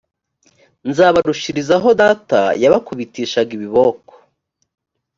[0.89, 4.13] nzabarushirizaho data yabakubitishaga ibiboko